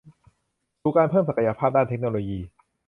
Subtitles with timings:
[0.81, 2.39] สู่การเพิ่มศักยภาพด้านเทคโนโลยี